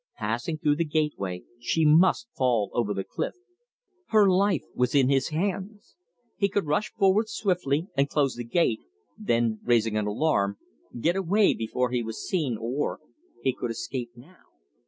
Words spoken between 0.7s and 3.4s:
the gateway, she must fall over the cliff.